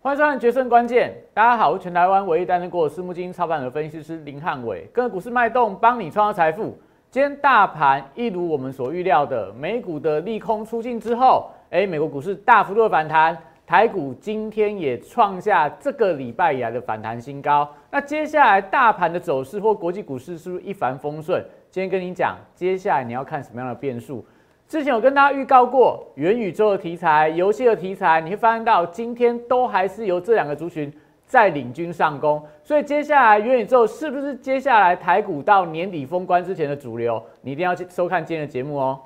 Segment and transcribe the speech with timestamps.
[0.00, 6.78] 欢迎收看《决胜关键》，大家好，我是全台湾唯一担任过私募基金操盘的分析师林汉伟，跟股市脉动，帮你创造财富。
[7.10, 17.68] 今天大盘一如我们所预料的，美股的利空出尽之后，哎，美国股市大幅度的反弹，台股今天也创下这个礼拜以来的反弹新高。
[17.90, 21.44] 那接下来大盘的走势或国际股市是不是一帆风顺？
[21.72, 24.24] 今天跟你讲，接下来你要看什么样的变数？
[24.68, 30.92] 之前有跟大家预告过元宇宙的题材、游戏的题材，你会发现到今天都还是由这两个族群。
[31.24, 37.22] 在领军上攻，所以接下来元宇宙是不是接下来台股到年底封关之前的主流？
[37.42, 38.98] 你一定要去收看今天的节目哦。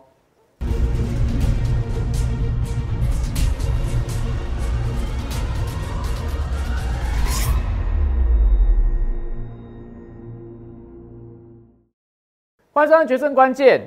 [12.70, 13.80] 欢迎收看《决胜关键》。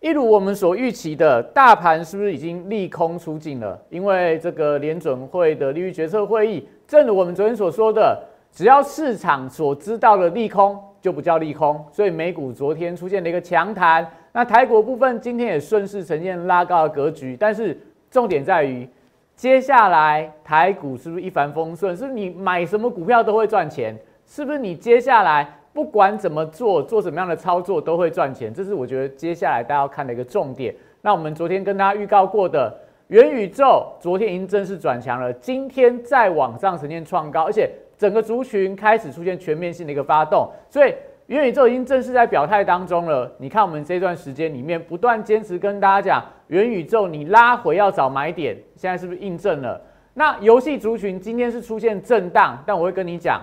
[0.00, 3.76] 一如我们所预期的，大盘是不是已经利空出尽了？
[3.90, 6.68] 因为这个联准会的利率决策会议。
[6.86, 8.22] 正如我们昨天所说的，
[8.52, 14.08] 只要市场所知道的利空就不叫利空，所以美股昨天出现了一个强弹。
[14.30, 17.76] 那台股部分今天也顺势呈现拉高的格局，但是
[18.08, 18.88] 重点在于，
[19.34, 21.96] 接下来台股是不是一帆风顺？
[21.96, 23.98] 是你买什么股票都会赚钱？
[24.24, 28.52] 是不是你接下来不管怎么做，做什么样的操作都会赚钱？
[28.52, 30.74] 这是我觉得接下来大家要看的一个重点。
[31.02, 32.76] 那我们昨天跟大家预告过的。
[33.06, 40.92] 元宇宙昨天已经正式转强了，今天再往上呈现创高，而且整个族群开始出现全面性的一个发动，所以
[41.28, 43.30] 元宇宙已经正式在表态当中了。
[43.38, 49.80] 你看我们这段时间里面不断坚持跟大家讲，元宇宙你拉回要找买点，现在是不是印证了？
[50.14, 53.40] 那游戏族群今天是出现震荡，但我会跟你讲，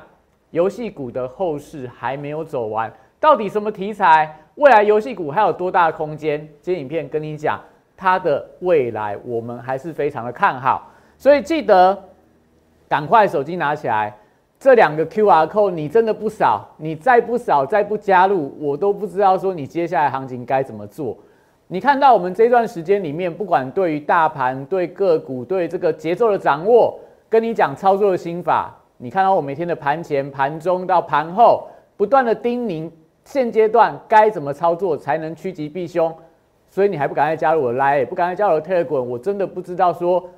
[0.55, 2.89] 游戏股的后市还没有走完，
[3.19, 4.39] 到底什么题材？
[4.55, 6.39] 未来游戏股还有多大的空间？
[6.61, 7.59] 今天影片跟你讲。
[7.97, 11.97] 它的未来，我们还是非常的看好，所以记得
[12.87, 14.13] 赶快手机拿起来，
[14.57, 21.17] 这两个 Q R code 你真的不少，你再不少再不加入，我都不知道说你接下来行情该怎么做。
[21.67, 26.97] 你看到我们这段时间里面，不管对于大盘、对个股、对这个节奏的掌握，
[27.29, 31.67] 跟你讲操作的心法，你看到我每天的盘前、盘中到盘后，
[31.97, 32.89] 不断的叮咛，
[33.25, 36.13] 现阶段该怎么操作才能趋吉避凶。
[36.69, 40.29] 所以你还不赶快加入我的 Line，不赶快加入 Telegram，我真的不知道说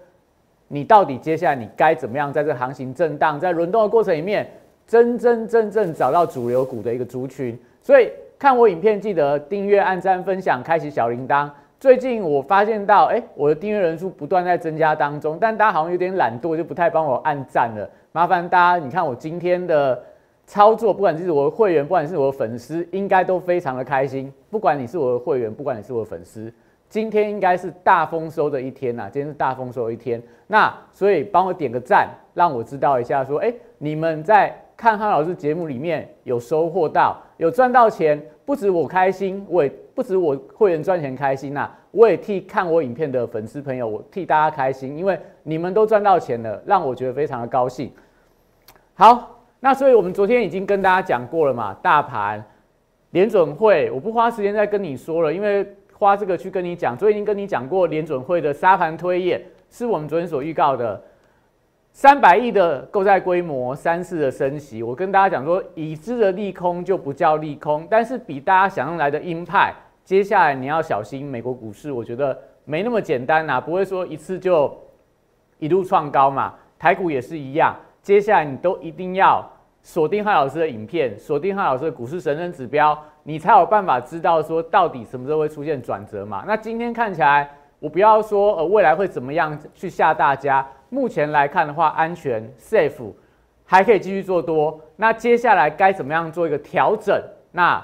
[0.67, 4.49] 你到底接下来你该怎么样在这行情震荡、在轮动的过程里面，
[4.85, 7.57] 真真正正找到主流股的一个族群。
[7.81, 11.49] 所以看我影片记得订阅、按赞、分享、开启小铃铛。
[11.79, 17.89] 最近我发现到，哎，我的订阅人数不断在增加当中，但大家好像有点懒惰，就不太帮我按赞了。
[18.11, 20.03] 麻烦大家，你看我今天的。
[20.49, 24.31] 操作，不管是我的会员，不管是我的粉丝，应该都非常的开心。
[24.49, 26.49] 不管你是我的会员，不管你是我的粉丝，
[26.87, 29.09] 今天应该是大丰收的一天呐！
[29.11, 47.91] 今天是大丰收的一天，那所以帮我点个赞，让我知道一下，说，哎，你们在看汉老师节目里面有收获到，有赚到钱，不止我开心，我也不止我会员赚钱开心呐，我也替看我影片的粉丝朋友，我替大家开心，因为你们都赚到钱了，让我觉得非常的高兴。
[48.93, 49.33] 好。
[49.59, 52.41] 那所以，我们昨天已经跟大家讲过了嘛，大盘
[53.09, 59.41] 联准会，我不花时间再跟你说了，因为花这个去跟你讲，昨天已经跟你讲过联准会的沙盘推演，
[59.71, 61.01] 是我们昨天所预告的
[61.97, 64.83] 三百亿的购债规模，三次的升息。
[64.83, 69.73] 我跟大家讲说，已知的利空就不叫利空，但是比大家想象来的鹰派。
[70.03, 74.71] 接下来你要小心美国股市，我觉得没那么简单呐，不会说一次就
[75.57, 77.75] 一路创高嘛，台股也是一样。
[78.03, 79.43] 接下来你都一定要
[79.81, 86.43] 锁定汉老师的影片，锁定汉老师的股市神人指标，你才有办法知道说到底什么时候会出现转折嘛？
[86.45, 93.11] 那今天看起来，我不要说呃未来会怎么样去吓大家，目前来看的话，安全 safe
[93.65, 94.79] 还可以继续做多。
[94.95, 97.21] 那接下来该怎么样做一个调整？
[97.51, 97.83] 那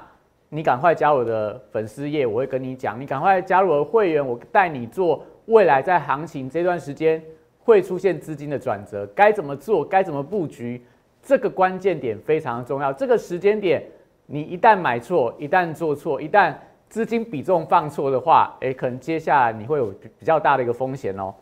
[0.50, 3.00] 你赶快加我的粉丝页，我会跟你讲。
[3.00, 7.22] 你赶快加入我的会员，我带你做未来在行情这段时间。
[7.66, 9.86] 会出现资金的转折，该怎么做？
[9.86, 10.86] 该怎么布局？
[11.22, 12.92] 这个关键点非常重要。
[12.92, 13.82] 这个时间点，
[14.26, 16.54] 你一旦买错，一旦做错，一旦
[16.94, 19.88] 资金比重放错的话，诶，可能接下来你会有
[20.20, 21.34] 比较大的一个风险哦。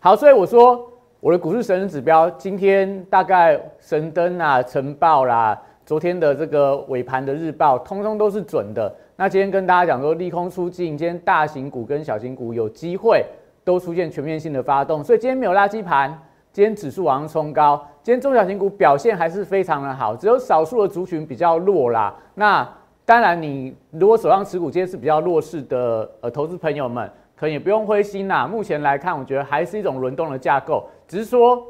[0.00, 0.90] 好，所以我说
[1.20, 8.92] 我的股市神人指标，今天大概神灯啊、晨报啦，昨天的这个尾盘的日报，通通都是准的。
[9.14, 13.24] 那今天跟大家讲说，利空出尽，今天大型股跟小型股有机会。
[13.62, 16.10] 都出现全面性的发动，所以今天没有垃圾盘，
[16.52, 22.14] 今天指数往上冲高，今天中小型股表现还是非常的好，只有少数的族群比较弱啦。
[22.34, 22.68] 那
[23.06, 27.06] 当然，你如果手上持股今天是比较弱势的呃投资朋友们，
[27.36, 28.48] 可能也不用灰心呐。
[28.48, 31.62] 目前来看，我觉得还是一种轮动的架构，只是说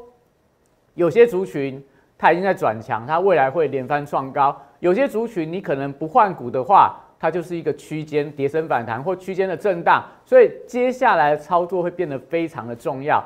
[0.93, 1.83] 有些族群
[2.17, 13.21] 它已经在转强，它未来会连番创高；有些族群你可能不换股的话，它就是一个区间跌升反弹或区间的震荡，所以接下来的操作会变得非常的重要。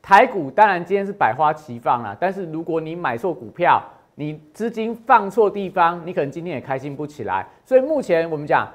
[0.00, 3.82] 台股当然今天是百花齐放了，但是如果你买错股票，
[4.14, 7.46] 你资金放错地方，你可能今天也开心不起来。
[7.64, 8.68] 所以目前我们讲，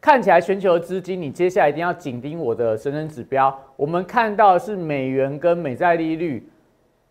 [0.00, 3.58] 看起来全球的资金，你接下来一定要紧盯我的神人指标。
[3.76, 6.46] 我们看到是美元跟美债利率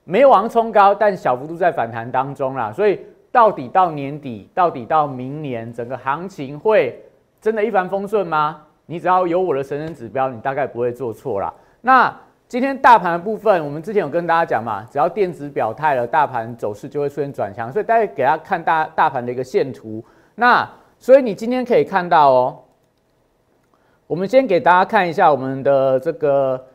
[0.04, 2.72] 没有往上冲高，但小幅度在反弹当中啦。
[2.72, 3.00] 所以
[3.32, 7.02] 到底到年底，到底到明年，整个行情会
[7.42, 8.62] 真的一帆风顺吗？
[8.86, 11.54] 你只要有我的神人指标，你大概不会做错啦。
[11.82, 12.16] 那。
[12.48, 20.02] 今天大盘的部分，我们之前有跟大家讲嘛，只要电子表态了，大盘走势就会出现转强，所以大家给大家看大大盘的一个线图。
[20.34, 22.60] 那所以你今天可以看到哦，
[24.08, 26.66] 我们先给大家看一下我们的这个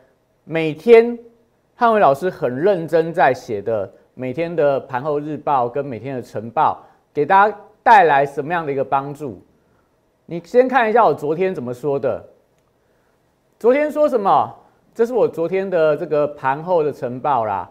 [0.43, 1.17] 每天
[1.73, 9.41] 汉伟老师很认真在写的每天的盘后日报跟每天的晨报，给大家带来什么样的一个帮助？
[10.27, 12.23] 你先看一下我昨天怎么说的，
[13.57, 14.55] 昨天说什么？
[14.93, 17.67] 这是我昨天的这个盘后的晨报啦，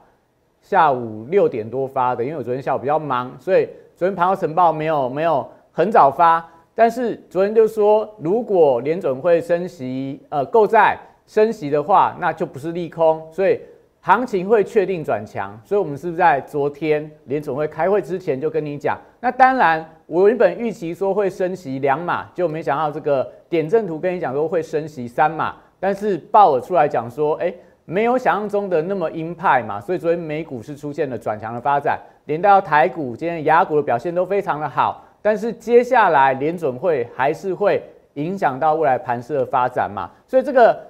[0.60, 6.44] 下午六点多发的，因为我昨天下午比较忙，所以昨天盘后晨报没有没有很早发。
[6.74, 13.60] 但是昨天就说，如果联准会升息，呃，购债升息的话，那就不是利空，所以
[14.00, 15.56] 行情会确定转强。
[15.64, 18.98] 所以我们是不是在昨天联准会开会之前就跟你讲？
[19.20, 25.54] 那当然，我原本预期说会升息两码，就没想到这个点阵图跟你讲说会升息三码。
[25.82, 27.52] 但是鲍尔出来讲说，哎，
[27.84, 35.02] 没有想象中的那么鹰派嘛，所以昨天美股是出现了转强的发展，连到台股今天雅股的表现都非常的好。
[35.20, 37.82] 但是接下来联准会还是会
[38.14, 40.80] 影响到未来盘势的发展嘛，所以这个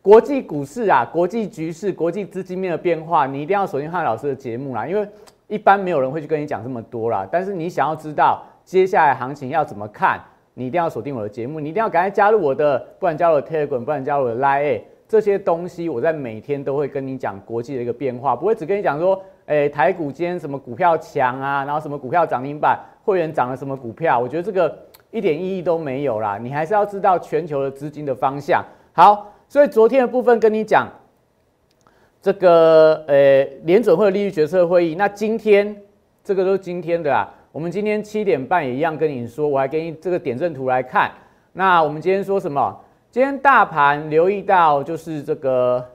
[0.00, 5.04] 国际股市啊，国际局势、国际资金面的变化，你一定要锁定汉老师的节目啦，因为
[5.48, 7.26] 一般没有人会去跟你讲这么多啦。
[7.28, 10.20] 但是你想要知道接下来行情要怎么看？
[10.54, 24.76] 你一定要锁定我的节目，你一定要赶快加入我的，不然加入 Telegram，不然加入我的 Line，这些东西我在每天都会跟你讲国际的一个变化，不会只跟你讲说，哎，台股今天什么股票强啊，然后什么股票涨停板，会员涨了什么股票，我觉得这个
[25.10, 28.62] 一点意义都没有啦，你还是要知道全球的资金的方向。
[28.92, 30.86] 好，所以昨天的部分跟你讲，
[32.20, 35.74] 这个呃联准会利率决策会议，那今天
[36.22, 37.28] 这个都是今天的啦。
[37.52, 41.12] 我们今天七点半也一样跟你说，我还给你这个点阵图来看。
[41.52, 42.74] 那我们今天说什么？
[43.10, 45.86] 今天大盘留意到就是这个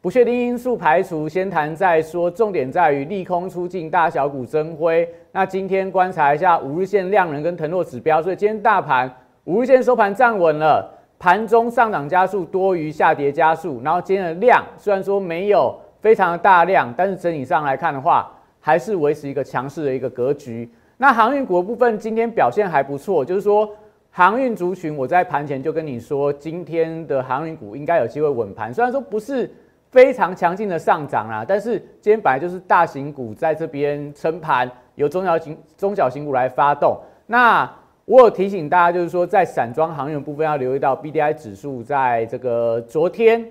[0.00, 2.28] 不确定因素排除，先谈再说。
[2.28, 5.08] 重点在于利空出尽，大小股增辉。
[5.30, 9.08] 那今天观察一下五日线量能跟腾落指标，所以今天大盘
[9.44, 13.80] 五日线收盘站稳了，盘中上涨加速多于下跌加速。
[13.84, 20.68] 然后今天的量虽然说没有非常的大量，但是整体上来看的话，还是维持一个强势的一个格局。
[20.98, 23.70] 那航运股的部分今天表现还不错，就是说
[24.10, 28.72] 航运族群，我在盘前就跟你说，今天的航运股应该有机会稳盘。
[28.72, 29.50] 虽然说不是
[29.90, 36.98] 非常强劲的上涨啦，但是今天本来就是大型股在这边撑盘，由中小型中小型股来发动。
[37.26, 37.70] 那
[38.06, 43.46] 我有提醒大家，就是说在散装航运部分要留意到 B D I 指数在这个昨天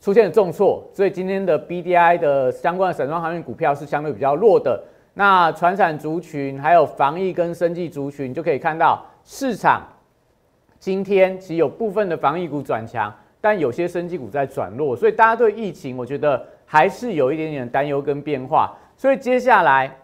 [0.00, 4.80] 出现了重挫，所以今天的 B D I 的相关的散装航运股票是相对比较弱的。
[5.14, 9.86] 那传产族群还有防疫跟生技族群，就可以看到市场
[10.78, 18.74] 今天其实有部分的防疫股转强，但有些生技股在转弱，所以大家对疫情，我觉得还是有一点点担忧跟变化。
[18.96, 19.94] 所以接下来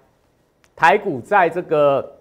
[0.75, 2.17] 台股在这个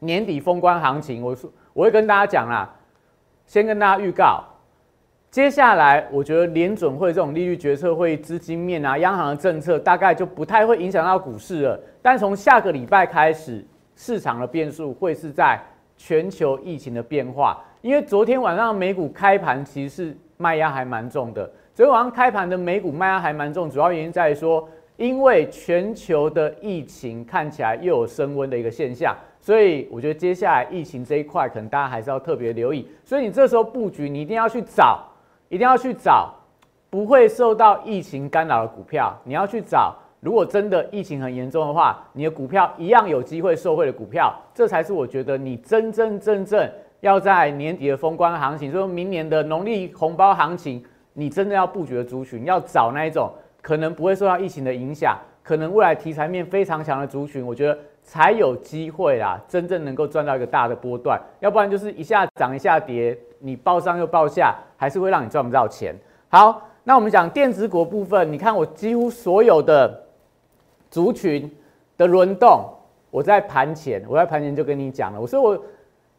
[0.00, 2.68] 年底封关行情，我说我会跟大家讲啦，
[3.46, 4.44] 先跟大家预告。
[5.32, 11.80] 接下来，我觉得联准会这种利率决策会资金面啊，央行的政策大概就不太会影响到股市了。
[12.02, 13.64] 但从下个礼拜开始，
[13.96, 15.58] 市场的变数会是在
[15.96, 17.64] 全球疫情的变化。
[17.80, 32.86] 因为昨天晚上美股开盘其实是卖压还蛮重的，昨天晚上开盘的美股卖压还蛮重，主要原因在于说，因为全球的疫情看起来又有升温的一个现象，所以我觉得接下来疫情这一块可能大家还是要特别留意。
[33.02, 35.08] 所以你这时候布局，你一定要去找。
[35.52, 36.32] 一定要去找
[36.88, 39.14] 不会受到疫情干扰的股票。
[39.22, 44.34] 你要去找，如果真的疫情很严重的话，你的股票一样有机会受惠的股票。
[44.54, 46.66] 这才是我觉得你真真正正
[47.00, 50.82] 要在年底的封关行情，说明年的农历红包行情，
[51.12, 53.30] 你真的要布局的族群，要找那一种
[53.60, 61.20] 可能不会受到疫情的影响，可能未来题材面非常强的族群，我觉得才有机会啦，真正能够赚到一个大的波段。
[61.40, 63.18] 要不然就是一下涨一下跌。
[63.42, 65.94] 你报上又报下，还是会让你赚不到钱。
[66.28, 70.02] 好，那我们讲电子股部分，你看我几乎所有的
[70.90, 71.50] 族群
[71.96, 72.64] 的轮动，
[73.10, 75.62] 我在盘前，我在盘前就跟你讲了，我说我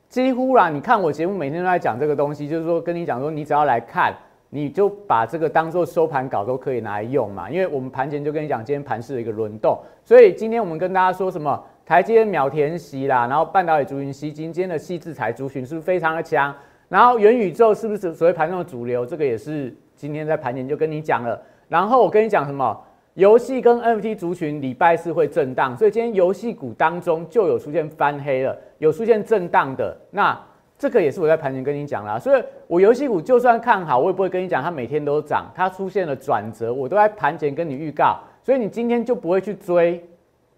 [0.10, 4.14] 几乎啦，你看我节目每天都在讲这个东西，就是说跟你讲说，你只要来看。
[4.56, 9.76] 你就把这个当做收盘稿都可以拿来用嘛，因为我们盘前就跟你讲今天盘市的一个轮动，
[10.06, 16.54] 所以今天我们跟大家说什么台阶秒填息啦，然后半导体族群吸金，今天的细制材族群是不是非常的强？
[16.94, 19.04] 然后元宇宙是不是所谓盘中的主流？
[19.04, 21.42] 这个也是今天在盘前就跟你讲了。
[21.68, 22.80] 然后我跟你讲什么
[23.16, 30.40] 游戏跟 NFT 族群礼拜四会震荡，所以今天游戏股当中就有出现翻黑了，有出现震荡的那。
[30.78, 40.04] 这个也是我在盘前跟你讲啦，所以我游戏股就算看好，我也不会跟你讲它每天都涨，它出现了转折，我都在盘前跟你预告，所以你今天就不会去追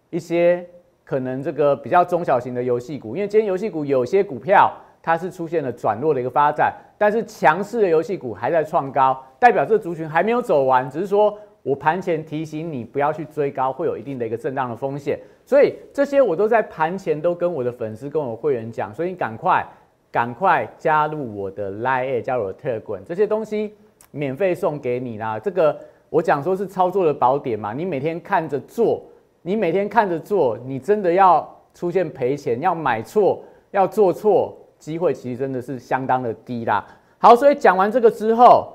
[0.10, 0.66] 一些
[1.04, 4.74] 可能这个比较中小型的游戏股，因为今天游戏股有些股票
[5.06, 19.64] 它是出现了转弱的一个发展，但是强势的游戏股还在创高，代表这族群还没有走完，只是说我盘前提醒你不要去追高，会有一定的一个震荡的风险，所以这些我都在盘前都跟我的粉丝跟我会员讲，所以你赶快。
[20.16, 23.76] 赶快加入我的 Line，加入我的 Telegram，这些东西
[24.12, 25.38] 免费送给你啦。
[25.38, 25.78] 这个
[26.10, 29.04] 我讲说是操作的宝典嘛，你每天看着做，
[29.42, 36.86] 你每天看着做，你真的要出现赔钱，要买错，要做错，机会其实真的是相当的低啦。
[37.18, 38.74] 好，所以讲完这个之后，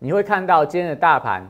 [0.00, 1.48] 你会看到今天的大盘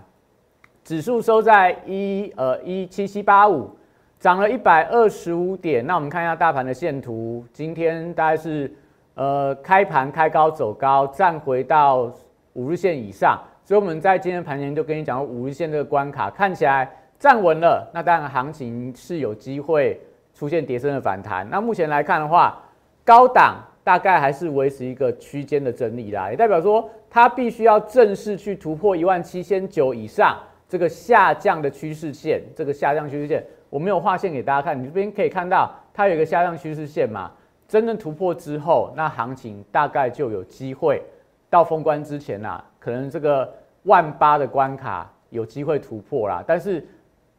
[0.84, 3.70] 指数收在一呃一七七八五，
[4.18, 5.86] 涨了一百二十五点。
[5.86, 8.70] 那我们看一下大盘的线图，今天大概是。
[9.14, 12.10] 呃，开盘开高走高，站回到
[12.54, 20.00] 五日线以上，所以我们在今天盘前就跟你讲五日线这个关卡看起来站稳了，那当然行情是有机会
[20.32, 21.46] 出现跌升的反弹。
[21.50, 22.62] 那目前来看的话，
[23.04, 37.30] 高档大概还是维持一个区间的整理啦，也代表说它必须要正式去突破一万七千九以上这个下降的趋势线，这个下降趋势线我没有画线给大家看，你这边可以看到它有一个下降趋势线嘛。
[37.66, 41.00] 真正突破之后，那行情大概就有机会
[41.48, 43.48] 到封关之前呐，可能这个
[43.84, 46.42] 万八的关卡有机会突破啦。
[46.44, 46.84] 但是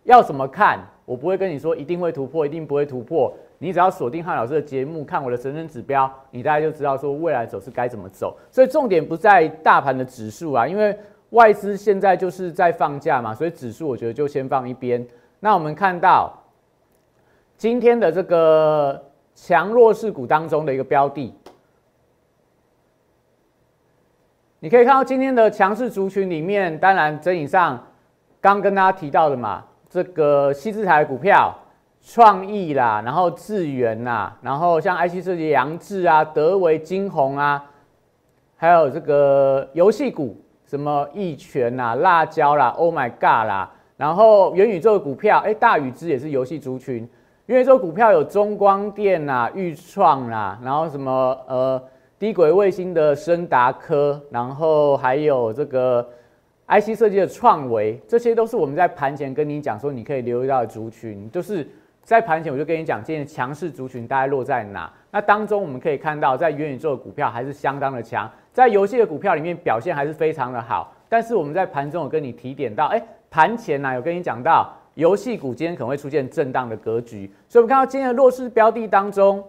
[0.04, 3.34] 要怎么看，我不会跟你说一定会突破，一定不会突破。
[3.62, 8.36] 你只要锁定汉老师的节目，看我的神神指标，你大概就知道说未来走势该怎么走。
[8.50, 10.98] 所以重点不在大盘的指数啊，因为
[11.30, 15.08] 外资现在就是在放假嘛，所以指数我觉得就先放一边。
[15.40, 16.34] 那我们看到
[17.58, 19.06] 今天的这个。
[19.34, 21.34] 强弱势股当中的一个标的，
[24.60, 27.82] 你可以看到今天的强势族群里面，当然整体上
[28.42, 31.58] 刚跟大家提到的嘛，这个西资台股票、
[32.04, 37.64] 创意啦，然后智源呐，然后像 IC 设计、杨志啊、德维、金鸿啊，
[38.58, 47.08] 还有这个游戏股，什么易全啦、辣椒啦、Oh my God 啦，然后元宇宙的股票，哎，大宇之也是游戏族群。
[47.46, 51.82] 元宇宙股票有中光电呐、裕创啦，然后什么呃
[52.18, 56.08] 低轨卫星的深达科，然后还有这个
[56.68, 61.30] IC 设计的创维，这些都是我们在盘前跟你讲说你可以留意到的族群。
[61.30, 61.68] 就是
[62.04, 64.92] 在盘前我就跟你讲，今天强势族群大概落在哪？
[65.12, 70.94] 那当中我们可以看到，在元宇宙的股票还是相当的强，在游戏的股票里面表现还是非常的好。
[71.08, 74.74] 但是我们在盘中有跟你提点到，哎，盘前呢有跟你讲到。
[74.96, 79.42] 游戏股今天可能会出现震荡的格局，所以我们看到今天的弱势标的当中，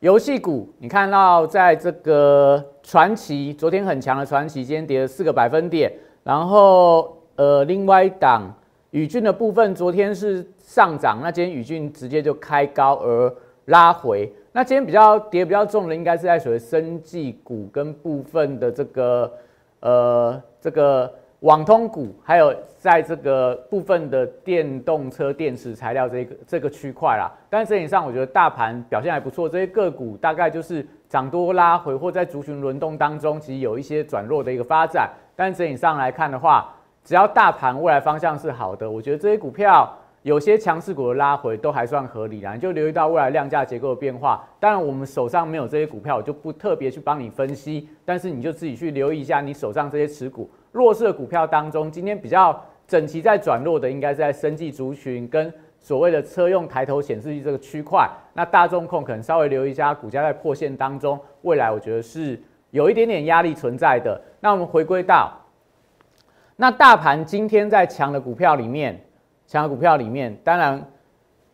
[0.00, 5.90] 游戏股你看到在这个传奇昨天很强的传奇，今天跌了四个百分点，
[6.22, 8.54] 然后呃另外一档
[8.92, 13.34] 宇峻的部分昨天是上涨，那今天宇峻直接就开高而
[13.66, 19.32] 拉回，那今天比较跌比较重的应该是在所谓生技股跟部分的这个
[19.80, 21.12] 呃这个。
[21.42, 35.10] 网通股还有在这个部分的电动车电池材料这个这个区块啦，但是整体上我觉得大盘表现还不错，这些个股大概就是涨多拉回，或在族群轮动当中，其实有一些转弱的一个发展。
[35.34, 36.72] 但整体上来看的话，
[37.04, 39.92] 只要大盘未来方向是好的，我觉得这些股票
[40.22, 42.54] 有些强势股的拉回都还算合理啦。
[42.54, 44.46] 你就留意到未来量价结构的变化。
[44.60, 50.48] 当然我们手上没有这些股票，我就不特别去帮你分析，但是你就自己去留意一下你手上这些持股。
[50.70, 58.08] 弱势的股票当中，今天比较整齐在转弱的，应该是在生技族群跟所谓的车用抬头显示器这个区块。
[58.32, 62.40] 那大众控可能稍微留意一下，股价在破线当中，未来我觉得是
[62.70, 64.18] 有一点点压力存在的。
[64.38, 65.32] 那我们回归到，
[66.62, 68.96] 那大盘今天在强的股票里面，
[69.48, 70.80] 强的股票里面，当然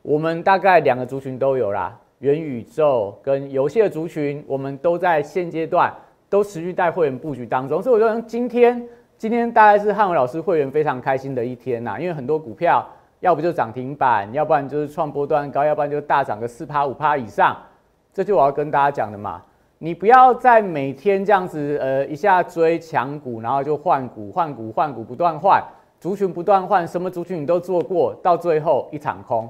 [0.02, 5.90] 我们大概两个族群都有啦，元宇宙跟游戏的族群，我们都在现阶段
[6.28, 7.82] 都持续带会员布局当中。
[7.82, 8.86] 所以我觉得今天
[9.16, 12.86] 今天大概是汉伟老师会员非常开心的一天呐，因为很多股票
[13.20, 17.56] 要不就涨停板，要不然就是创波段高，要不然就大涨个四趴五趴以上。
[18.12, 19.42] 这就我要跟大家讲的嘛，
[19.78, 25.62] 你不要再每天这样子呃一下追强股，然后就换股换股换股不断换。
[26.00, 29.48] 族群不断换，什么族群你都做过，到最后一场空。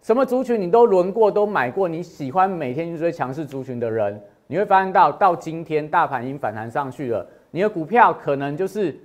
[0.00, 1.86] 什么族群你都轮过，都买过。
[1.86, 8.98] 你喜欢每天去追强势族群的人，你会发现到到今天大盘已经反弹上去了，你的股票可能就是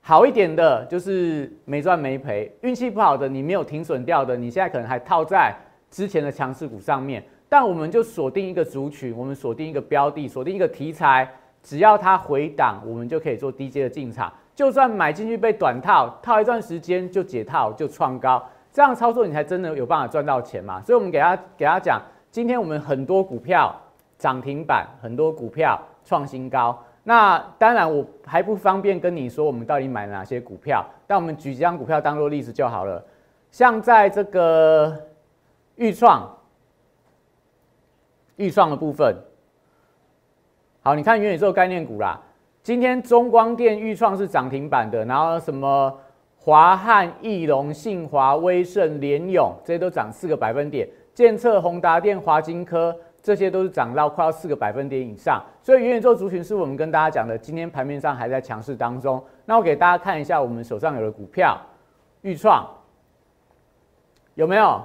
[0.00, 5.54] 好一点的，就是没赚没赔；运气不好的，你没有停损掉的，你现在可能还套在
[5.90, 7.22] 之前的强势股上面。
[7.58, 11.26] 但我们就锁定一个族群，我们锁定一个标的，锁定一个题材，
[11.62, 14.30] 只要它回档，我们就可以做低阶的进场。
[14.54, 20.82] 就算买进去被短套套一段时间就解套就创高，这样操作你才真的有办法赚到钱嘛？
[20.82, 21.98] 所以，我们给他给他讲，
[22.30, 23.74] 今天我们很多股票
[24.18, 26.78] 涨停板，很多股票创新高。
[27.04, 33.02] 那当然我还不方便跟你说我们到底买了哪些股票，但我们举几张股票当做例子就好了。
[33.50, 34.94] 像在这个
[35.76, 36.35] 预创
[38.36, 39.16] 预创的部分，
[40.82, 42.20] 好，你看元宇宙概念股啦。
[42.62, 45.96] 今天中光电、预创是涨停板的，然后什么
[46.36, 55.42] 华汉、翼龙、信华、威盛、联永这些都涨四个百分点，建策、宏达电、华金科这些都是涨到快要四个百分点以上。
[55.62, 59.22] 所以元宇宙族群是我们跟大家讲的，今天盘面上还在强势当中。
[59.44, 61.56] 那我给大家看一下我们手上有的股票，
[62.22, 62.68] 预创
[64.34, 64.82] 有没有？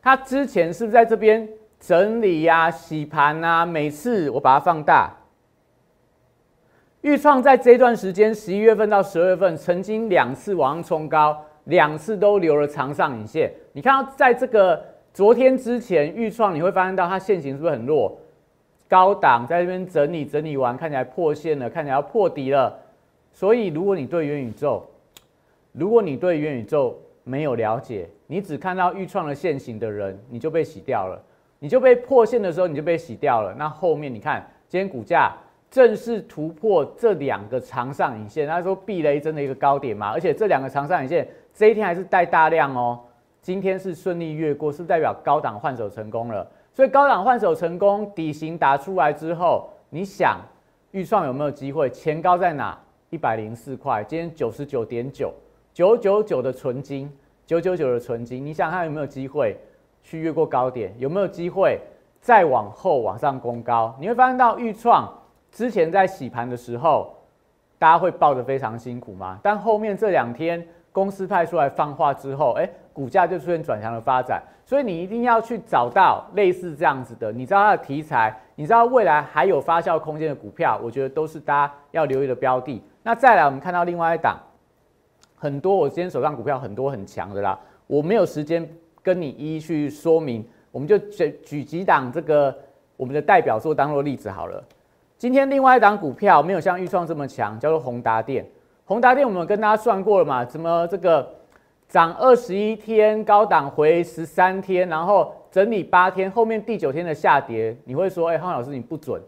[0.00, 1.48] 它之前是不是在这边
[1.82, 3.66] 整理呀、洗盘啊？
[3.66, 5.12] 每次我把它放大。
[7.00, 13.52] 预创在这段时间，十一月份到十二月份，曾经两次往上冲高，两次都留了长上影线。
[13.72, 14.80] 你看到在这个
[15.12, 18.16] 昨天之前，预创你会发现到它线型是不是很弱？
[18.88, 22.78] 高档在这边整理整理完，看起来破线了，看起来要破底了。
[23.32, 24.86] 所以如果你对元宇宙，
[25.72, 31.20] 如果你对元宇宙没有了解，你只看到预创的线型的人，你就被洗掉了，
[31.62, 33.54] 你就被破线的时候你就被洗掉了。
[33.56, 35.32] 那后面你看今天股价。
[35.70, 43.00] 正式突破这两个长上影线，他说避雷针的一个高点嘛，而且这两个长上影线这一天还是带大量哦，
[43.40, 46.46] 今天是顺利越过，是代表高档换手成功了。
[46.74, 50.42] 所以高档换手成功，底型打出来之后，你想
[50.90, 51.88] 预算有没有机会？
[51.88, 52.78] 前高在哪？
[53.08, 55.32] 一百零四块，今天九十九点九
[55.72, 57.10] 九九九的纯金，
[57.46, 59.56] 九九九的纯金，你想看有没有机会
[60.02, 60.92] 去越过高点？
[60.98, 61.80] 有没有机会
[62.20, 63.94] 再往后往上攻高？
[63.98, 65.12] 你会发现到预创。
[65.50, 67.14] 之前在洗盘的时候，
[67.78, 69.38] 大家会抱得非常辛苦吗？
[69.42, 74.42] 但后面这两天公司派出来放话之后，哎，股价就出现转强的发展。
[74.64, 82.82] 所以你一定要去找到类似这样子的，你知道它的题材，你知道未来还有发酵空间的股票，我觉得都是大家要留意的标的。
[83.02, 84.38] 那再来，我们看到另外一档，
[85.34, 88.66] 很多我今天手上股票很多很强的啦，我没有时间
[89.02, 92.56] 跟你一一去说明，我们就举举几档这个
[92.96, 94.62] 我们的代表作当做例子好了。
[95.18, 98.46] 今天另外一档股票没有像预创这么强，叫做宏达电。
[98.84, 100.44] 宏达电我们跟大家算过了嘛？
[100.44, 101.28] 怎么这个
[101.88, 109.22] 涨二十一天，高档回十三天，然后整理八天，后面第九天的下跌，你会说，哎，汉文老师你不准，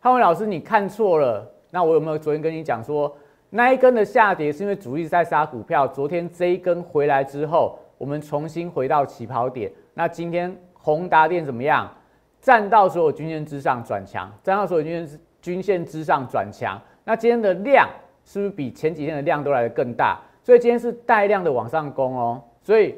[0.00, 1.50] 汉文老师你看错了。
[1.70, 3.14] 那我有没有昨天跟你讲说，
[3.50, 5.88] 那一根的下跌是因为主力在杀股票？
[5.88, 9.70] 昨天这一根回来之后，我们重新回到起跑点。
[9.92, 11.92] 那今天宏达电怎么样？
[12.40, 15.20] 站到所有均线之上转强，站到所有均线。
[15.40, 17.88] 均线之上转强，那今天的量
[18.24, 20.18] 是不是比前几天的量都来得更大？
[20.42, 22.42] 所以今天是带量的往上攻哦。
[22.60, 22.96] 所以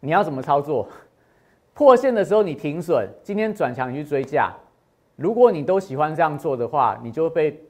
[0.00, 0.88] 你要怎么操作？
[1.74, 4.50] 破线的时候你停损，今天转强你去追价。
[5.14, 7.62] 如果你都喜欢这样做的话，你就被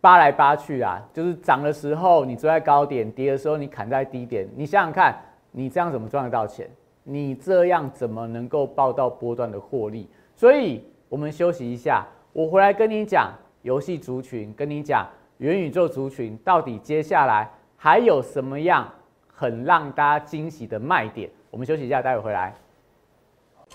[0.00, 1.04] 扒来扒去啊。
[1.12, 4.48] 就是涨的时候你追在高点，跌的时候你砍在低点。
[4.54, 5.18] 你想想看，
[5.50, 6.68] 你这样怎么赚得到钱？
[7.04, 10.06] 你这样怎么能够报到波段的获利？
[10.34, 12.06] 所以我们休息一下。
[12.34, 13.32] 我回来跟你讲
[13.62, 15.08] 游戏族群，跟你讲
[15.38, 18.86] 元宇宙族群到底接下来还有什么样
[19.26, 21.28] 很让大家惊喜的卖点。
[21.50, 22.54] 我们休息一下，待会回来。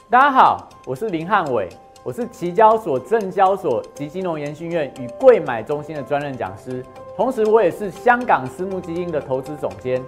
[0.10, 1.68] 大家好，我是林汉伟，
[2.04, 6.86] 我是期交所、证交所及金融研训院与贵买中心的专任讲师，
[7.18, 10.02] 同时我也是香港私募基金的投资总监，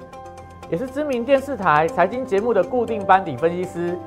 [0.70, 3.98] 也是知名电视台财经节目的固定班底分析师，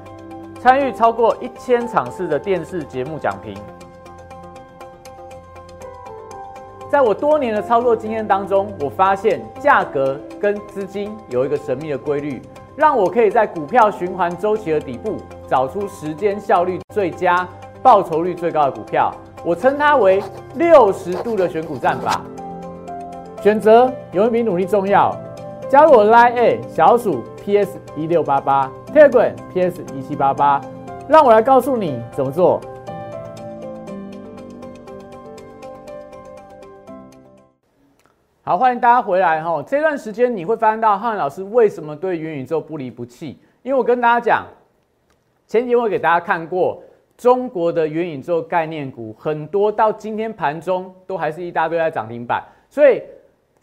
[0.61, 3.55] 参与超过一千场次的电视节目讲评。
[6.91, 12.43] 在我多年的操作经验当中，我发现价格跟资金有一个神秘的规律，
[12.75, 15.17] 让我可以在股票循环周期的底部
[15.47, 17.47] 找出时间效率最佳、
[17.83, 19.15] 报酬率最高的股票。
[19.45, 20.21] 我称它为
[20.57, 22.21] 六十度的选股战法。
[23.43, 25.15] 选择永远比努力重要。
[25.69, 30.59] 加入我 Line A 小鼠 PS 一六八八，Telegram PS 一七八八，
[31.07, 32.59] 让我来告诉你怎么做。
[38.43, 39.63] 好，欢迎大家回来哈。
[39.63, 43.39] 这段时间你会发现到汉老师为什么对元宇宙不离不弃？
[43.63, 44.47] 因为我跟大家讲，
[45.47, 46.83] 前几天我给大家看过
[47.19, 52.43] 中国的元宇宙概念股，很多到今天盘中都还是一大堆在涨停板。
[52.71, 53.03] 所以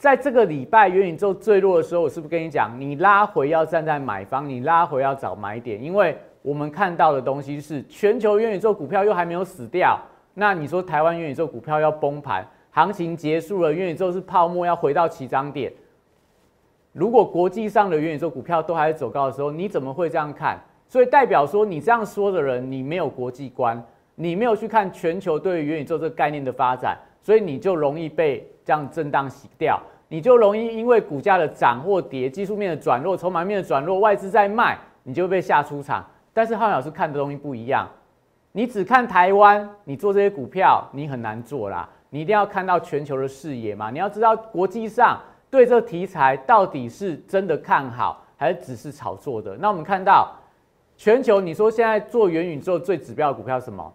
[0.05, 5.83] 在这个礼拜元宇宙最弱的时候，我是不是跟你讲，你拉回要站在买方，你拉回要找买点？
[5.83, 9.99] 因为我们看到的东西是全球元宇宙股票又还没有死掉，
[10.35, 12.45] 那你说台湾元宇宙股票要崩盘？
[12.69, 15.73] 行情结束了，元宇宙是泡沫，要回到起涨点。
[16.93, 20.59] 如果国际上的元宇宙股票都还在走高的时候，你怎么会这样看？
[20.87, 36.05] 所以代表说，你这样说的人，你没有国际观，你没有去看全球对于元宇宙这个概念的发展，所以你就容易被这样震荡洗掉，你就容易因为股价的涨或跌、技术面的转弱、筹码面的转弱、外资在卖，你就被吓出场。
[36.33, 37.87] 但是浩老师看的东西不一样，
[38.51, 41.89] 你只看台湾，你做这些股票，你很难做啦。
[42.09, 43.89] 你一定要看到全球的视野嘛？
[43.89, 49.57] 你要知道国际上对这个题材到底是真的看好，还是只是炒作的？
[49.57, 50.33] 那我们看到
[50.95, 53.93] 全球，你说现在做元宇宙最指标的股票什么？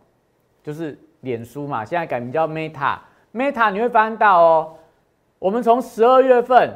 [0.62, 2.98] 就是脸书嘛，现在改名叫 Meta。
[3.32, 4.74] Meta 你会发现到哦，
[5.40, 6.70] 我们从十二月份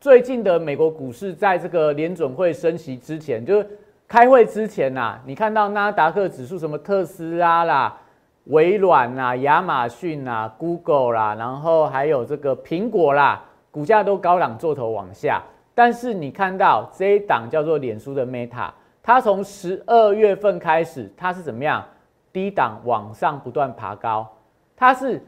[0.00, 3.68] 最近的美国股市，在这个联准会升息之前，就是
[4.06, 7.98] 开会之前呐，你看到纳达克指数什么特斯拉啦。
[8.44, 15.42] 微软呐、亚马逊呐、Google 啦，然后还有这个苹果啦，股价都高档做头往下。
[15.74, 18.70] 但是你看到这一档叫做脸书的 Meta，
[19.02, 21.84] 它从十二月份开始，它是怎么样？
[22.32, 24.30] 低档往上不断爬高。
[24.76, 25.20] 它是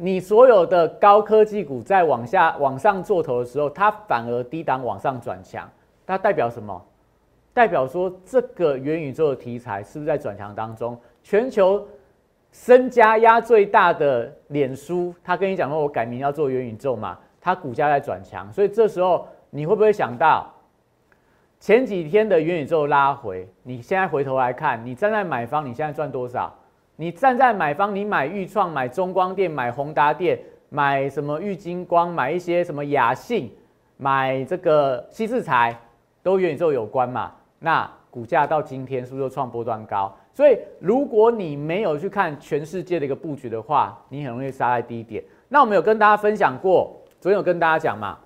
[0.00, 5.68] 你所有的高科技股在往下往上做头的时候，它反而低档往上转强。
[6.06, 6.80] 它代表什么？
[7.52, 10.96] 代表说这个元宇宙的题材是不是在转强当中？
[11.22, 11.84] 全球。
[12.50, 20.50] 身家压最大的脸书，他跟你讲说，我改名要做元宇宙嘛，它股价在转强，所以这时候你会不会想到
[21.60, 23.46] 前几天的元宇宙拉回？
[23.64, 26.50] 你现在回头来看，你站在买方，你现在赚多少？
[27.00, 30.36] 你站在买方，你买裕创、买中光电、买宏达电、
[30.68, 33.48] 买什么玉金光、买一些什么雅信、
[33.96, 35.78] 买这个西智材，
[36.24, 37.32] 都元宇宙有关嘛？
[37.60, 40.12] 那股价到今天是不是又创波段高？
[40.34, 45.22] 所以，如果你没有去看全世界的一个布局的话，你很容易杀在低点。
[45.48, 48.18] 那我们有跟大家分享过，昨天有跟大家讲嘛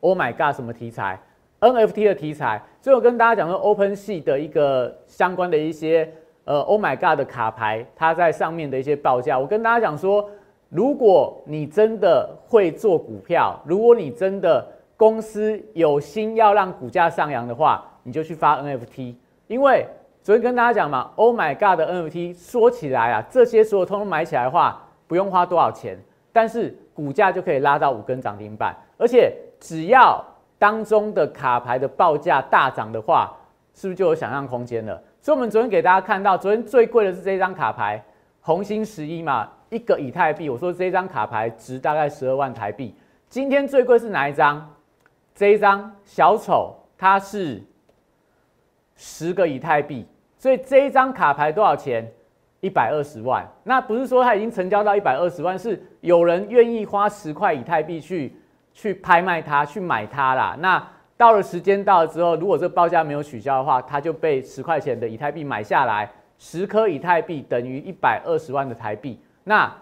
[0.00, 1.20] ？Oh my god，什么题材
[1.60, 2.60] ？NFT 的题材。
[2.80, 6.12] 所以我跟大家讲说，Open Sea 的一个相关的一些
[6.46, 9.38] 呃 Oh my god 的卡牌，它在上面的一些报价。
[9.38, 10.26] 我跟大家讲说，
[10.70, 19.14] 如果你真的会做股票，如果你真的公司有心要让股价上扬的话，你就去发 NFT，
[19.46, 19.86] 因为。
[20.22, 25.96] 昨天跟大家讲嘛，Oh my God 的 NFT 说起来啊，这些所有通通买起来的话，不用花多少钱，
[26.32, 30.20] 但是股价就可以拉到五根涨停板，而且只要
[30.58, 33.32] 当中的卡牌的报价大涨的话，
[33.72, 35.00] 是不是就有想象空间了？
[35.26, 38.00] 所以，我们昨天给大家看到，昨天最贵的是这张卡牌，
[38.42, 42.94] 红星十一嘛，一个以太币，我说这张卡牌值大概十二万台币。
[43.28, 44.72] 今天最贵是哪一张？
[45.34, 47.60] 这一张小丑，它是
[48.94, 50.06] 十个以太币。
[50.38, 52.08] 所以这一张卡牌多少钱？
[52.60, 53.44] 一百二十万。
[53.64, 58.32] 那不是说它已经成交到一百二十万，是有人愿意花十块以太币去
[58.72, 60.56] 去拍卖它，去买它啦。
[60.60, 66.10] 那到了时间到了之后，如果这个报价没有取消的话，它就被十块钱的以太币买下来。
[66.38, 69.18] 十颗以太币等于一百二十万的台币。
[69.44, 69.72] 那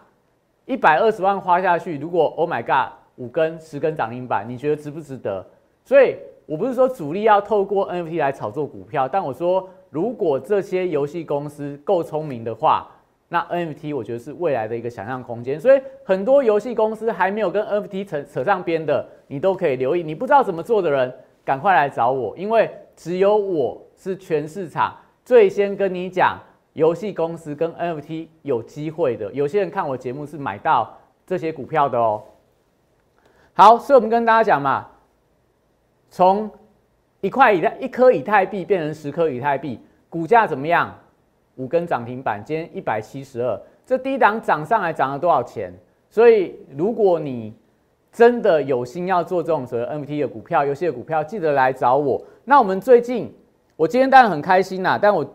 [0.67, 5.45] 一百二十万花下去，如果 Oh my God，五根十根涨停板，你觉得值不值得？
[5.85, 6.17] 所以
[6.47, 9.69] 我不是说主力要透过 NFT 来炒作股票，但我说。
[9.91, 12.91] 如果这些游戏公司够聪明的话，
[13.29, 15.61] 那 NFT 我觉得是未来的一个想象空间。
[15.61, 20.03] 所以很多游戏公司还没有跟 NFT 扯扯上边的，你都可以留意。
[20.03, 26.39] 你不知道怎么做的人，赶快来找我，因为只有我是全市场最先跟你讲
[26.73, 29.33] 游戏公司跟 NFT 有机会的。
[29.33, 32.23] 有些人看我节目是买到这些股票的哦。
[33.53, 34.89] 好，所以我们跟大家讲嘛，
[36.11, 36.51] 从。
[37.21, 39.81] 一块以太一颗以太币变成十颗以太币，
[40.11, 40.95] 股价怎么样？
[41.57, 45.73] 五根涨停板，今天一百七十二，这低档涨上来涨了多少钱？
[46.11, 47.55] 所以如果你
[48.15, 52.25] 真的有心要做这种所谓 NFT 的股票、游戏的股票，记得来找我。
[52.45, 53.35] 那我们最近，
[53.75, 55.27] 我今天当然很开心呐，但我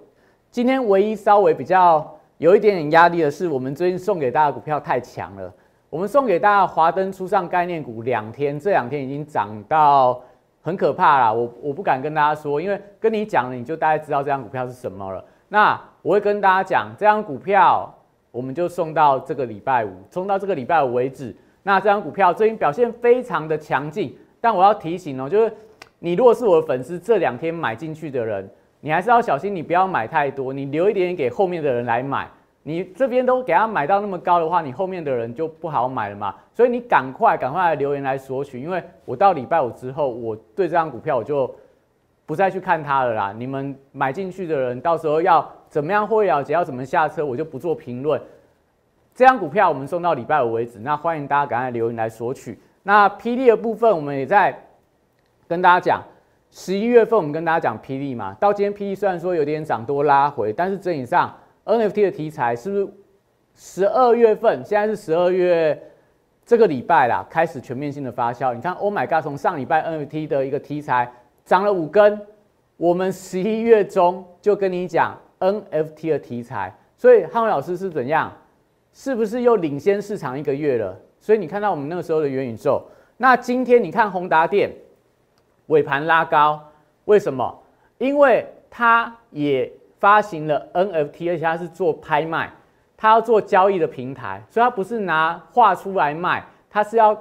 [0.50, 5.54] 今天唯一稍微比较有一点点压力的是，我们最近送给大家股票太强了。
[5.90, 10.22] 我们送给大家华灯初上概念股两天，这两天已经涨到
[10.62, 11.34] 很可怕了。
[11.34, 15.22] 我我不敢跟大家说，因为跟你讲了，你就大概知道这张股票是什么了。
[15.50, 17.94] 那我会跟大家讲，这张股票
[18.32, 21.36] 我们就送到这个礼拜五，送到这个礼拜五为止。
[21.64, 25.52] 那这张股票最近表现非常的强劲，但我要提醒哦，就是
[26.00, 28.50] 你如果是我的粉丝，这两天买进去的人。
[28.82, 32.30] 你还是要小心，你不要买太多，你留一点给后面的人来买。
[32.64, 36.34] 你这边都给他买到那么高的话，你后面的人就不好买了嘛。
[36.54, 41.54] 所以你赶快赶快来留言来索取，因为我到礼拜五之后，我对这张股票我就
[42.26, 43.34] 不再去看它了啦。
[43.38, 48.22] 你们买进去的人，到时候要怎么样会了解，要怎么下车，我就不做评论。
[49.20, 52.58] 这张股票我们送到礼拜五为止，那欢迎大家赶快留言来索取。
[52.84, 54.58] 那霹雳的部分，我们也在
[55.46, 56.02] 跟大家讲。
[56.50, 62.88] 十一月份我们跟大家讲霹雳嘛，到今天霹雳虽然说有点涨多拉回，但是整体上 NFT 的题材是不是
[63.56, 64.64] 十二月份？
[64.64, 65.78] 现在是十二月
[66.46, 68.54] 这个礼拜啦，开始全面性的发酵。
[68.54, 71.12] 你看，Oh my God，从上礼拜 NFT 的一个题材
[71.44, 72.22] 涨了五根，
[72.78, 78.32] 我们十一月中就跟你讲 NFT 的题材，所以汉伟老师是怎样？
[78.92, 80.98] 是不是又领先市场一个月了？
[81.20, 82.82] 所以你看到我们那个时候的元宇宙，
[83.18, 84.72] 那今天你看宏达电。
[85.68, 86.60] 尾盘拉高，
[87.06, 87.64] 为什么？
[88.00, 92.52] 因为它也发行了 NFT，而且它是做拍卖，
[92.98, 97.16] 它要做交易的平台，所以它不是拿画出来卖，它是要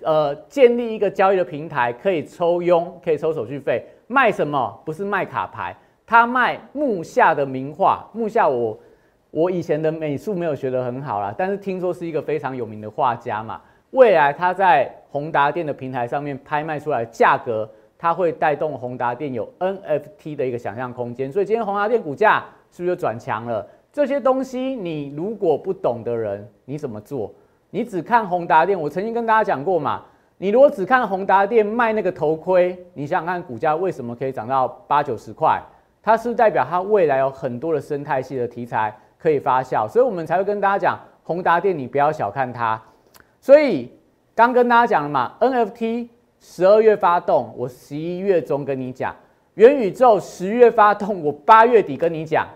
[0.00, 3.86] 呃建立一个交易的平台，可以抽佣，可以抽手续费。
[4.06, 4.80] 卖什么？
[4.86, 8.08] 不是卖卡牌，它卖木下的名画。
[8.14, 8.78] 木下，我
[9.34, 13.60] 我以前的美术没有学得很好啦，但是听说是一个非常有名的画家嘛。
[13.90, 17.68] 未来他在宏达电的平台上面拍卖出来价格，
[17.98, 21.32] 它会带动宏达电有 NFT 的一个想象空间。
[21.32, 23.66] 所以今天宏达电股价是不是就转强了？
[23.92, 27.34] 这些东西你如果不懂的人，你怎么做？
[27.70, 30.04] 你只看宏达电，我曾经跟大家讲过嘛。
[30.38, 35.60] 你如果只看宏达电卖那个头盔，你想想看股价为什么可以涨到八九十块？
[36.00, 38.94] 它是代表它未来有很多的生态系的题材
[39.24, 42.78] 可以发酵，所以我们才会跟大家讲宏达电，你不要小看它。
[43.40, 43.90] 所以
[44.34, 46.08] 刚跟大家讲了嘛，NFT
[46.40, 49.16] 十二月发动，我十一月中跟你讲，
[49.54, 52.46] 元宇宙十月发动，我八月底跟你讲。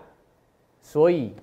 [0.79, 1.33] 所以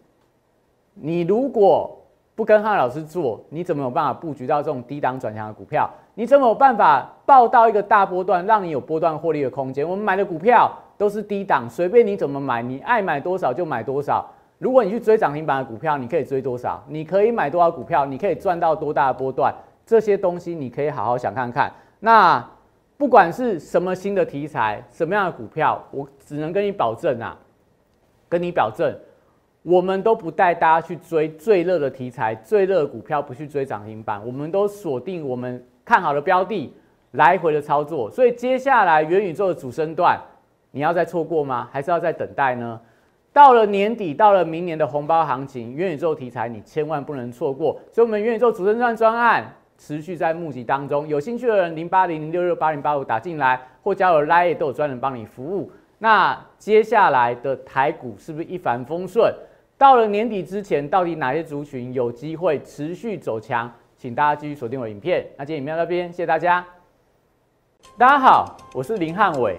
[0.95, 2.01] 你如果
[2.37, 5.91] 不跟汉老师做，你怎么有办法布局到这种低档转强的股票？
[6.15, 9.85] 你怎么有办法报到一个大波段，让你有波段获利的空间？
[9.89, 14.25] 我们买的股票都是低档，随便你怎么买，你爱买多少就买多少。
[14.59, 16.83] 如果你去追涨停板的股票，你可以追多少？
[16.89, 18.07] 你可以买多少股票？
[18.07, 19.55] 你可以赚到多大的波段？
[19.85, 21.73] 这些东西你可以好好想看看。
[22.01, 22.45] 那
[22.97, 27.37] 不管是什么新的题材，什么样的股票，我只能跟你保证啊，
[28.29, 28.93] 跟你保证，
[29.63, 36.75] 我们都不带大家去追最热的题材、最热的股票，不去追涨停板，我们都锁定我们看好的标的，
[37.13, 38.11] 来回的操作。
[38.11, 40.19] 所以接下来元宇宙的主升段，
[40.71, 41.69] 你要再错过吗？
[41.71, 42.81] 还是要再等待呢？
[43.37, 47.79] 到了年底，到了明年的红包行情，元宇宙题材你千万不能错过。
[47.93, 55.71] 所以，我们元宇宙主升段专案持续在募集当中，有兴趣的人零八零零六六八零八五打进来，或加入 Line 都有专人帮你服务。
[55.99, 59.31] 那接下来的台股是不是一帆风顺？
[59.77, 63.71] 到了年底之前，到底哪些族群有机会持续走强？
[63.99, 65.27] 请大家继续锁定我影片。
[65.37, 66.65] 那今天影片到这边，谢谢大家。
[67.99, 69.59] 大家好，我是林汉伟。